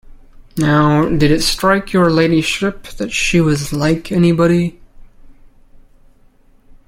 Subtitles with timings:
[0.57, 4.79] Now, did it strike your ladyship that she was like anybody?